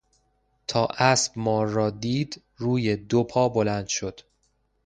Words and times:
تا 0.67 0.85
اسب 0.97 1.31
مار 1.35 1.67
را 1.67 1.89
دید 1.89 2.43
روی 2.57 2.95
دو 2.95 3.23
پا 3.23 3.49
بلند 3.49 3.87
شد. 3.87 4.21